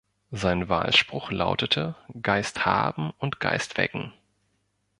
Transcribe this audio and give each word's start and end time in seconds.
Sein 0.31 0.67
Wahlspruch 0.67 1.29
lautete: 1.29 1.93
"Geist 2.23 2.65
haben 2.65 3.11
und 3.19 3.39
Geist 3.39 3.77
wecken". 3.77 4.11